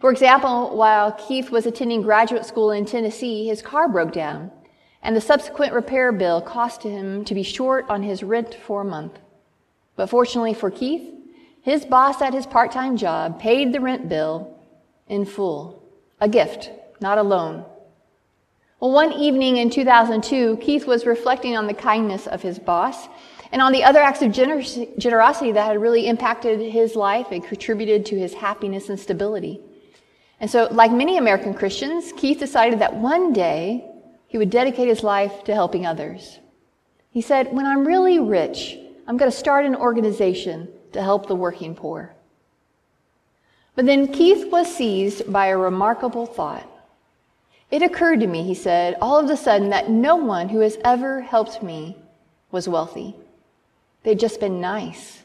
For 0.00 0.10
example, 0.10 0.74
while 0.76 1.12
Keith 1.12 1.50
was 1.50 1.66
attending 1.66 2.00
graduate 2.02 2.46
school 2.46 2.70
in 2.70 2.86
Tennessee, 2.86 3.46
his 3.46 3.62
car 3.62 3.86
broke 3.86 4.12
down 4.12 4.50
and 5.04 5.14
the 5.14 5.20
subsequent 5.20 5.74
repair 5.74 6.10
bill 6.10 6.40
cost 6.40 6.82
him 6.82 7.24
to 7.26 7.34
be 7.34 7.42
short 7.42 7.84
on 7.90 8.02
his 8.02 8.22
rent 8.22 8.54
for 8.54 8.80
a 8.80 8.84
month. 8.84 9.18
But 9.96 10.08
fortunately 10.08 10.54
for 10.54 10.70
Keith, 10.70 11.12
his 11.60 11.84
boss 11.84 12.22
at 12.22 12.32
his 12.32 12.46
part 12.46 12.72
time 12.72 12.96
job 12.96 13.38
paid 13.38 13.72
the 13.72 13.80
rent 13.80 14.08
bill 14.08 14.58
in 15.06 15.26
full. 15.26 15.82
A 16.20 16.28
gift, 16.28 16.70
not 17.00 17.18
a 17.18 17.22
loan. 17.22 17.66
Well, 18.80 18.92
one 18.92 19.12
evening 19.12 19.58
in 19.58 19.68
2002, 19.68 20.56
Keith 20.56 20.86
was 20.86 21.06
reflecting 21.06 21.56
on 21.56 21.66
the 21.66 21.74
kindness 21.74 22.26
of 22.26 22.42
his 22.42 22.58
boss 22.58 23.08
and 23.54 23.62
on 23.62 23.70
the 23.70 23.84
other 23.84 24.00
acts 24.00 24.20
of 24.20 24.32
generosity 24.32 25.52
that 25.52 25.64
had 25.64 25.80
really 25.80 26.08
impacted 26.08 26.58
his 26.58 26.96
life 26.96 27.28
and 27.30 27.44
contributed 27.44 28.04
to 28.04 28.18
his 28.18 28.34
happiness 28.34 28.88
and 28.88 28.98
stability. 28.98 29.60
And 30.40 30.50
so, 30.50 30.66
like 30.72 30.90
many 30.90 31.18
American 31.18 31.54
Christians, 31.54 32.12
Keith 32.16 32.40
decided 32.40 32.80
that 32.80 32.96
one 32.96 33.32
day 33.32 33.88
he 34.26 34.38
would 34.38 34.50
dedicate 34.50 34.88
his 34.88 35.04
life 35.04 35.44
to 35.44 35.54
helping 35.54 35.86
others. 35.86 36.40
He 37.12 37.20
said, 37.20 37.52
When 37.52 37.64
I'm 37.64 37.86
really 37.86 38.18
rich, 38.18 38.76
I'm 39.06 39.16
going 39.16 39.30
to 39.30 39.36
start 39.36 39.64
an 39.64 39.76
organization 39.76 40.68
to 40.90 41.00
help 41.00 41.28
the 41.28 41.36
working 41.36 41.76
poor. 41.76 42.12
But 43.76 43.86
then 43.86 44.12
Keith 44.12 44.50
was 44.50 44.74
seized 44.74 45.32
by 45.32 45.46
a 45.46 45.56
remarkable 45.56 46.26
thought. 46.26 46.68
It 47.70 47.82
occurred 47.82 48.18
to 48.18 48.26
me, 48.26 48.42
he 48.42 48.54
said, 48.54 48.96
all 49.00 49.16
of 49.16 49.30
a 49.30 49.36
sudden 49.36 49.70
that 49.70 49.90
no 49.90 50.16
one 50.16 50.48
who 50.48 50.58
has 50.58 50.76
ever 50.84 51.20
helped 51.20 51.62
me 51.62 51.96
was 52.50 52.68
wealthy. 52.68 53.14
They'd 54.04 54.20
just 54.20 54.38
been 54.38 54.60
nice. 54.60 55.22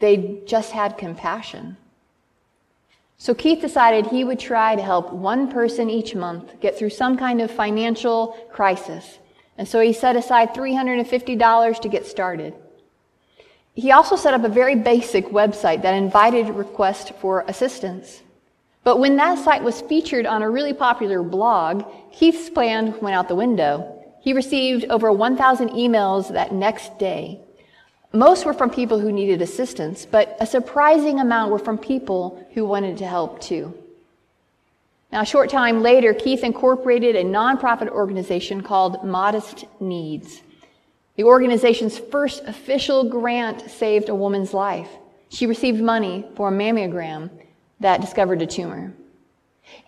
They'd 0.00 0.46
just 0.46 0.72
had 0.72 0.98
compassion. 0.98 1.76
So 3.16 3.34
Keith 3.34 3.60
decided 3.60 4.06
he 4.06 4.24
would 4.24 4.40
try 4.40 4.74
to 4.76 4.82
help 4.82 5.12
one 5.12 5.50
person 5.50 5.88
each 5.88 6.14
month 6.14 6.60
get 6.60 6.76
through 6.76 6.90
some 6.90 7.16
kind 7.16 7.40
of 7.40 7.50
financial 7.50 8.36
crisis. 8.52 9.18
And 9.56 9.66
so 9.66 9.80
he 9.80 9.92
set 9.92 10.16
aside 10.16 10.52
$350 10.52 11.80
to 11.80 11.88
get 11.88 12.06
started. 12.06 12.54
He 13.74 13.92
also 13.92 14.16
set 14.16 14.34
up 14.34 14.44
a 14.44 14.48
very 14.48 14.74
basic 14.74 15.26
website 15.26 15.82
that 15.82 15.94
invited 15.94 16.50
requests 16.50 17.10
for 17.20 17.44
assistance. 17.46 18.22
But 18.82 18.98
when 18.98 19.16
that 19.16 19.38
site 19.38 19.62
was 19.62 19.80
featured 19.80 20.26
on 20.26 20.42
a 20.42 20.50
really 20.50 20.74
popular 20.74 21.22
blog, 21.22 21.84
Keith's 22.12 22.50
plan 22.50 23.00
went 23.00 23.16
out 23.16 23.28
the 23.28 23.34
window. 23.34 24.04
He 24.20 24.32
received 24.32 24.86
over 24.90 25.12
1,000 25.12 25.70
emails 25.70 26.32
that 26.32 26.52
next 26.52 26.98
day 26.98 27.43
most 28.14 28.44
were 28.44 28.54
from 28.54 28.70
people 28.70 29.00
who 29.00 29.10
needed 29.10 29.42
assistance, 29.42 30.06
but 30.06 30.36
a 30.40 30.46
surprising 30.46 31.20
amount 31.20 31.50
were 31.50 31.58
from 31.58 31.76
people 31.76 32.46
who 32.54 32.64
wanted 32.64 32.98
to 32.98 33.06
help 33.06 33.40
too. 33.40 33.74
Now, 35.12 35.22
a 35.22 35.26
short 35.26 35.50
time 35.50 35.82
later, 35.82 36.14
Keith 36.14 36.42
incorporated 36.42 37.16
a 37.16 37.24
nonprofit 37.24 37.88
organization 37.88 38.62
called 38.62 39.04
Modest 39.04 39.64
Needs. 39.80 40.42
The 41.16 41.24
organization's 41.24 41.98
first 41.98 42.42
official 42.46 43.08
grant 43.08 43.70
saved 43.70 44.08
a 44.08 44.14
woman's 44.14 44.52
life. 44.52 44.88
She 45.28 45.46
received 45.46 45.80
money 45.80 46.26
for 46.36 46.48
a 46.48 46.52
mammogram 46.52 47.30
that 47.80 48.00
discovered 48.00 48.42
a 48.42 48.46
tumor. 48.46 48.92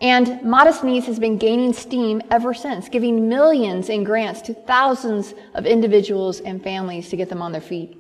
And 0.01 0.43
Modest 0.43 0.85
Needs 0.85 1.07
has 1.07 1.19
been 1.19 1.39
gaining 1.39 1.73
steam 1.73 2.23
ever 2.31 2.55
since, 2.55 2.89
giving 2.89 3.29
millions 3.29 3.89
in 3.89 4.05
grants 4.05 4.43
to 4.43 4.55
thousands 4.55 5.35
of 5.55 5.67
individuals 5.67 6.41
and 6.41 6.63
families 6.63 7.09
to 7.11 7.17
get 7.17 7.29
them 7.29 7.43
on 7.43 7.53
their 7.53 7.61
feet. 7.61 7.99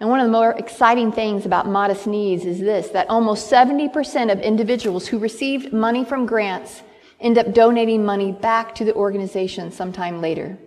And 0.00 0.08
one 0.10 0.20
of 0.20 0.26
the 0.26 0.32
more 0.32 0.52
exciting 0.52 1.12
things 1.12 1.46
about 1.46 1.68
modest 1.68 2.06
needs 2.06 2.44
is 2.44 2.60
this 2.60 2.88
that 2.88 3.08
almost 3.08 3.50
70% 3.50 4.32
of 4.32 4.40
individuals 4.40 5.06
who 5.06 5.18
received 5.18 5.72
money 5.72 6.04
from 6.04 6.26
grants 6.26 6.82
end 7.20 7.38
up 7.38 7.52
donating 7.54 8.04
money 8.04 8.32
back 8.32 8.74
to 8.74 8.84
the 8.84 8.94
organization 8.94 9.70
sometime 9.70 10.20
later. 10.20 10.58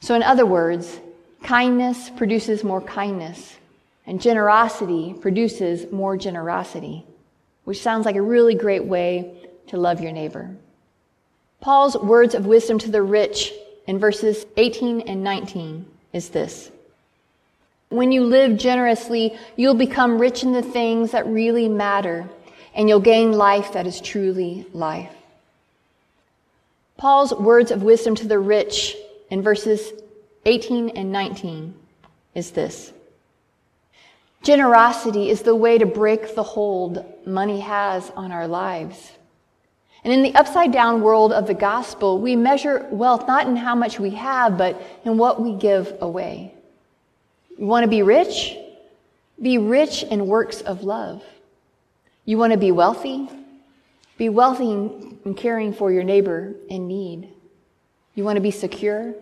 So, 0.00 0.14
in 0.14 0.22
other 0.22 0.46
words, 0.46 1.00
kindness 1.42 2.10
produces 2.10 2.64
more 2.64 2.80
kindness, 2.80 3.56
and 4.06 4.20
generosity 4.20 5.14
produces 5.20 5.90
more 5.92 6.16
generosity, 6.16 7.04
which 7.64 7.82
sounds 7.82 8.06
like 8.06 8.16
a 8.16 8.22
really 8.22 8.54
great 8.54 8.84
way 8.84 9.34
to 9.68 9.76
love 9.76 10.00
your 10.00 10.12
neighbor. 10.12 10.56
Paul's 11.60 11.96
words 11.96 12.34
of 12.34 12.46
wisdom 12.46 12.78
to 12.80 12.90
the 12.90 13.02
rich 13.02 13.52
in 13.86 13.98
verses 13.98 14.46
18 14.56 15.02
and 15.02 15.22
19 15.22 15.86
is 16.12 16.30
this. 16.30 16.70
When 17.92 18.10
you 18.10 18.24
live 18.24 18.56
generously, 18.56 19.38
you'll 19.54 19.74
become 19.74 20.18
rich 20.18 20.42
in 20.42 20.52
the 20.52 20.62
things 20.62 21.10
that 21.10 21.26
really 21.26 21.68
matter, 21.68 22.26
and 22.74 22.88
you'll 22.88 23.00
gain 23.00 23.32
life 23.32 23.74
that 23.74 23.86
is 23.86 24.00
truly 24.00 24.66
life. 24.72 25.12
Paul's 26.96 27.34
words 27.34 27.70
of 27.70 27.82
wisdom 27.82 28.14
to 28.14 28.26
the 28.26 28.38
rich 28.38 28.96
in 29.28 29.42
verses 29.42 29.92
18 30.46 30.90
and 30.90 31.12
19 31.12 31.74
is 32.34 32.52
this. 32.52 32.94
Generosity 34.42 35.28
is 35.28 35.42
the 35.42 35.54
way 35.54 35.76
to 35.76 35.84
break 35.84 36.34
the 36.34 36.42
hold 36.42 37.04
money 37.26 37.60
has 37.60 38.10
on 38.16 38.32
our 38.32 38.48
lives. 38.48 39.12
And 40.02 40.14
in 40.14 40.22
the 40.22 40.34
upside 40.34 40.72
down 40.72 41.02
world 41.02 41.32
of 41.32 41.46
the 41.46 41.54
gospel, 41.54 42.18
we 42.18 42.36
measure 42.36 42.88
wealth 42.90 43.28
not 43.28 43.46
in 43.46 43.54
how 43.54 43.74
much 43.74 44.00
we 44.00 44.10
have, 44.10 44.56
but 44.56 44.80
in 45.04 45.18
what 45.18 45.42
we 45.42 45.54
give 45.54 45.94
away. 46.00 46.54
You 47.58 47.66
want 47.66 47.84
to 47.84 47.88
be 47.88 48.02
rich? 48.02 48.56
Be 49.40 49.58
rich 49.58 50.02
in 50.02 50.26
works 50.26 50.60
of 50.60 50.84
love. 50.84 51.22
You 52.24 52.38
want 52.38 52.52
to 52.52 52.58
be 52.58 52.72
wealthy? 52.72 53.28
Be 54.16 54.28
wealthy 54.28 54.70
in 54.70 55.34
caring 55.34 55.72
for 55.72 55.90
your 55.90 56.04
neighbor 56.04 56.54
in 56.68 56.86
need. 56.86 57.28
You 58.14 58.24
want 58.24 58.36
to 58.36 58.42
be 58.42 58.50
secure? 58.50 59.14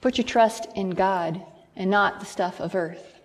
Put 0.00 0.18
your 0.18 0.26
trust 0.26 0.66
in 0.74 0.90
God 0.90 1.40
and 1.76 1.90
not 1.90 2.20
the 2.20 2.26
stuff 2.26 2.60
of 2.60 2.74
earth. 2.74 3.20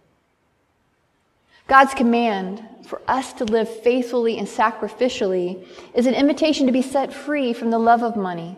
God's 1.67 1.93
command 1.93 2.63
for 2.85 3.01
us 3.07 3.33
to 3.33 3.45
live 3.45 3.69
faithfully 3.81 4.37
and 4.39 4.47
sacrificially 4.47 5.65
is 5.93 6.07
an 6.07 6.15
invitation 6.15 6.65
to 6.65 6.71
be 6.71 6.81
set 6.81 7.13
free 7.13 7.53
from 7.53 7.69
the 7.69 7.77
love 7.77 8.01
of 8.01 8.15
money 8.15 8.55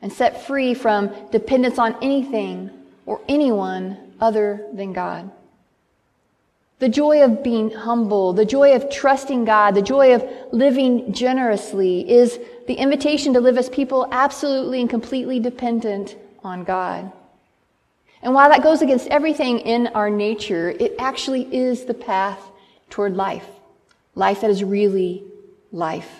and 0.00 0.12
set 0.12 0.46
free 0.46 0.72
from 0.72 1.10
dependence 1.30 1.78
on 1.78 1.96
anything 2.02 2.70
or 3.04 3.20
anyone 3.28 3.96
other 4.20 4.66
than 4.72 4.92
God. 4.92 5.30
The 6.78 6.88
joy 6.88 7.22
of 7.22 7.42
being 7.42 7.70
humble, 7.70 8.32
the 8.32 8.46
joy 8.46 8.74
of 8.74 8.90
trusting 8.90 9.44
God, 9.44 9.74
the 9.74 9.82
joy 9.82 10.14
of 10.14 10.24
living 10.50 11.12
generously 11.12 12.10
is 12.10 12.38
the 12.66 12.74
invitation 12.74 13.34
to 13.34 13.40
live 13.40 13.58
as 13.58 13.68
people 13.68 14.08
absolutely 14.10 14.80
and 14.80 14.88
completely 14.88 15.40
dependent 15.40 16.16
on 16.42 16.64
God. 16.64 17.12
And 18.22 18.32
while 18.34 18.48
that 18.48 18.62
goes 18.62 18.80
against 18.80 19.08
everything 19.08 19.60
in 19.60 19.88
our 19.88 20.08
nature, 20.08 20.70
it 20.70 20.94
actually 20.98 21.54
is 21.54 21.84
the 21.84 21.94
path 21.94 22.40
toward 22.88 23.16
life. 23.16 23.46
Life 24.14 24.40
that 24.40 24.50
is 24.50 24.64
really 24.64 25.24
life. 25.72 26.10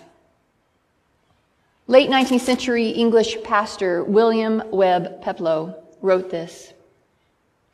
Late 1.87 2.09
19th 2.09 2.41
century 2.41 2.91
English 2.91 3.43
pastor 3.43 4.05
William 4.05 4.63
Webb 4.71 5.23
Peploe 5.23 5.75
wrote 6.03 6.31
this 6.31 6.73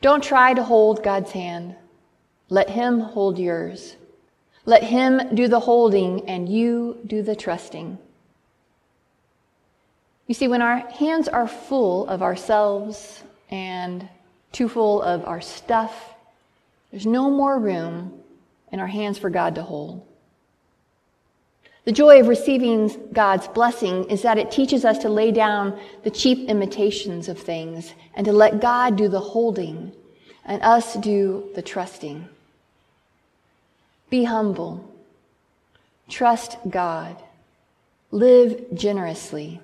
Don't 0.01 0.23
try 0.23 0.53
to 0.53 0.63
hold 0.63 1.03
God's 1.03 1.31
hand. 1.31 1.75
Let 2.49 2.69
Him 2.69 2.99
hold 2.99 3.37
yours. 3.37 3.95
Let 4.65 4.83
Him 4.83 5.35
do 5.35 5.47
the 5.47 5.59
holding 5.59 6.27
and 6.29 6.47
you 6.47 6.99
do 7.05 7.21
the 7.21 7.35
trusting. 7.35 7.97
You 10.27 10.33
see, 10.33 10.47
when 10.47 10.61
our 10.61 10.77
hands 10.91 11.27
are 11.27 11.47
full 11.47 12.07
of 12.07 12.21
ourselves 12.21 13.23
and 13.49 14.07
too 14.57 14.67
full 14.67 15.03
of 15.03 15.23
our 15.25 15.41
stuff. 15.41 16.15
There's 16.91 17.05
no 17.05 17.29
more 17.29 17.59
room 17.59 18.23
in 18.71 18.79
our 18.79 18.87
hands 18.87 19.19
for 19.19 19.29
God 19.29 19.53
to 19.53 19.61
hold. 19.61 20.06
The 21.87 21.93
joy 21.93 22.19
of 22.19 22.27
receiving 22.27 22.91
God's 23.13 23.47
blessing 23.47 24.09
is 24.09 24.23
that 24.23 24.37
it 24.37 24.51
teaches 24.51 24.83
us 24.83 24.97
to 24.97 25.09
lay 25.09 25.31
down 25.31 25.79
the 26.03 26.11
cheap 26.11 26.49
imitations 26.49 27.29
of 27.29 27.39
things 27.39 27.93
and 28.13 28.25
to 28.25 28.33
let 28.33 28.59
God 28.59 28.97
do 28.97 29.07
the 29.07 29.21
holding 29.21 29.93
and 30.43 30.61
us 30.63 30.95
do 30.95 31.49
the 31.55 31.61
trusting. 31.61 32.27
Be 34.09 34.25
humble. 34.25 34.83
Trust 36.09 36.57
God. 36.69 37.15
Live 38.11 38.65
generously 38.73 39.61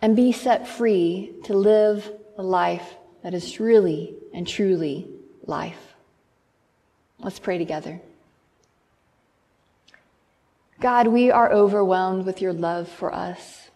and 0.00 0.16
be 0.16 0.32
set 0.32 0.66
free 0.66 1.34
to 1.44 1.52
live 1.52 2.10
a 2.38 2.42
life 2.42 2.94
that 3.22 3.34
is 3.34 3.60
really 3.60 4.14
and 4.32 4.48
truly 4.48 5.06
life. 5.44 5.92
Let's 7.18 7.38
pray 7.38 7.58
together. 7.58 8.00
God, 10.80 11.08
we 11.08 11.30
are 11.30 11.52
overwhelmed 11.52 12.24
with 12.24 12.40
your 12.40 12.52
love 12.52 12.88
for 12.88 13.12
us. 13.12 13.68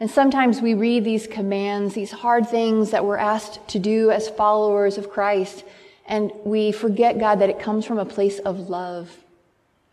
And 0.00 0.10
sometimes 0.10 0.60
we 0.60 0.74
read 0.74 1.04
these 1.04 1.26
commands, 1.26 1.94
these 1.94 2.10
hard 2.10 2.48
things 2.48 2.90
that 2.90 3.04
we're 3.04 3.18
asked 3.18 3.68
to 3.68 3.78
do 3.78 4.10
as 4.10 4.30
followers 4.30 4.98
of 4.98 5.10
Christ, 5.10 5.62
and 6.06 6.32
we 6.44 6.72
forget, 6.72 7.20
God, 7.20 7.38
that 7.38 7.50
it 7.50 7.60
comes 7.60 7.86
from 7.86 7.98
a 7.98 8.04
place 8.04 8.40
of 8.40 8.68
love, 8.68 9.18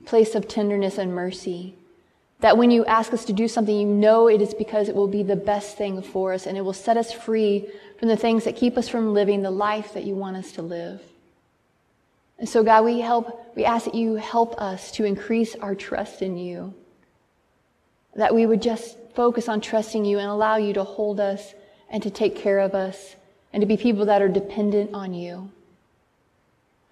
place 0.06 0.34
of 0.34 0.48
tenderness 0.48 0.98
and 0.98 1.14
mercy. 1.14 1.76
That 2.40 2.58
when 2.58 2.72
you 2.72 2.86
ask 2.86 3.14
us 3.14 3.26
to 3.26 3.34
do 3.34 3.48
something, 3.48 3.76
you 3.76 3.86
know 3.86 4.28
it 4.28 4.42
is 4.42 4.54
because 4.54 4.90
it 4.90 4.96
will 4.96 5.08
be 5.08 5.24
the 5.24 5.36
best 5.36 5.78
thing 5.78 6.02
for 6.02 6.34
us 6.34 6.48
and 6.48 6.58
it 6.58 6.62
will 6.62 6.74
set 6.74 6.98
us 6.98 7.12
free 7.12 7.68
from 8.00 8.08
the 8.08 8.18
things 8.18 8.46
that 8.46 8.56
keep 8.56 8.78
us 8.78 8.88
from 8.88 9.14
living 9.14 9.42
the 9.42 9.52
life 9.52 9.94
that 9.94 10.06
you 10.06 10.16
want 10.16 10.38
us 10.38 10.52
to 10.54 10.62
live. 10.62 11.02
And 12.40 12.48
so, 12.48 12.64
God, 12.64 12.86
we 12.86 13.00
help, 13.00 13.56
we 13.56 13.66
ask 13.66 13.86
that 13.86 13.96
you 13.96 14.16
help 14.16 14.60
us 14.62 14.92
to 14.92 15.06
increase 15.06 15.56
our 15.56 15.74
trust 15.74 16.22
in 16.22 16.38
you. 16.38 16.74
That 18.16 18.34
we 18.34 18.46
would 18.46 18.62
just 18.62 18.98
focus 19.16 19.50
on 19.50 19.62
trusting 19.62 20.06
you 20.06 20.20
and 20.20 20.28
allow 20.28 20.58
you 20.58 20.74
to 20.74 20.84
hold 20.84 21.20
us 21.20 21.54
and 21.90 22.04
to 22.04 22.12
take 22.12 22.36
care 22.36 22.60
of 22.60 22.76
us 22.76 23.16
and 23.54 23.62
to 23.62 23.68
be 23.68 23.78
people 23.78 24.06
that 24.06 24.22
are 24.22 24.28
dependent 24.28 24.94
on 24.94 25.14
you. 25.14 25.50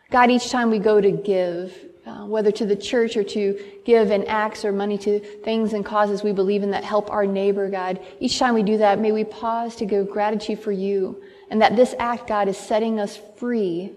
God, 0.09 0.31
each 0.31 0.49
time 0.49 0.71
we 0.71 0.79
go 0.79 1.01
to 1.01 1.11
give, 1.11 1.75
uh, 2.05 2.25
whether 2.25 2.51
to 2.51 2.65
the 2.65 2.75
church 2.75 3.17
or 3.17 3.23
to 3.23 3.59
give 3.85 4.11
in 4.11 4.23
acts 4.25 4.63
or 4.63 4.71
money 4.71 4.97
to 4.99 5.19
things 5.19 5.73
and 5.73 5.85
causes 5.85 6.23
we 6.23 6.31
believe 6.31 6.63
in 6.63 6.71
that 6.71 6.83
help 6.83 7.11
our 7.11 7.25
neighbor, 7.25 7.69
God. 7.69 7.99
Each 8.19 8.39
time 8.39 8.53
we 8.53 8.63
do 8.63 8.77
that, 8.77 8.99
may 8.99 9.11
we 9.11 9.23
pause 9.23 9.75
to 9.77 9.85
give 9.85 10.09
gratitude 10.09 10.59
for 10.59 10.71
you 10.71 11.21
and 11.49 11.61
that 11.61 11.75
this 11.75 11.93
act, 11.99 12.27
God, 12.27 12.47
is 12.47 12.57
setting 12.57 12.99
us 12.99 13.19
free 13.37 13.93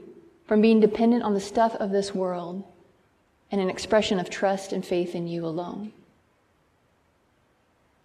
from 0.49 0.63
being 0.63 0.81
dependent 0.81 1.23
on 1.23 1.35
the 1.35 1.41
stuff 1.41 1.77
of 1.77 1.91
this 1.91 2.15
world 2.15 2.65
and 3.53 3.61
an 3.61 3.71
expression 3.71 4.19
of 4.19 4.31
trust 4.31 4.73
and 4.73 4.85
faith 4.85 5.15
in 5.15 5.29
you 5.29 5.45
alone. 5.45 5.93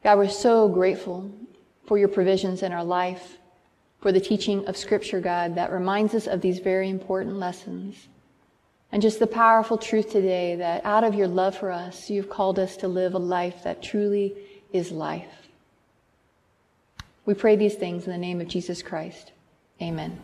God, 0.03 0.17
we're 0.17 0.29
so 0.29 0.67
grateful 0.67 1.31
for 1.85 1.97
your 1.97 2.09
provisions 2.09 2.61
in 2.61 2.73
our 2.73 2.83
life, 2.83 3.37
for 4.01 4.11
the 4.11 4.19
teaching 4.19 4.65
of 4.67 4.75
Scripture, 4.75 5.21
God, 5.21 5.55
that 5.55 5.71
reminds 5.71 6.13
us 6.13 6.27
of 6.27 6.41
these 6.41 6.59
very 6.59 6.89
important 6.89 7.37
lessons. 7.37 8.09
And 8.91 9.01
just 9.01 9.19
the 9.19 9.27
powerful 9.27 9.77
truth 9.77 10.11
today 10.11 10.55
that 10.57 10.85
out 10.85 11.05
of 11.05 11.15
your 11.15 11.27
love 11.27 11.57
for 11.57 11.71
us, 11.71 12.09
you've 12.09 12.29
called 12.29 12.59
us 12.59 12.75
to 12.77 12.87
live 12.89 13.13
a 13.13 13.19
life 13.19 13.63
that 13.63 13.81
truly 13.81 14.35
is 14.73 14.91
life. 14.91 15.47
We 17.25 17.33
pray 17.33 17.55
these 17.55 17.75
things 17.75 18.05
in 18.05 18.11
the 18.11 18.17
name 18.17 18.41
of 18.41 18.49
Jesus 18.49 18.81
Christ. 18.83 19.31
Amen. 19.81 20.19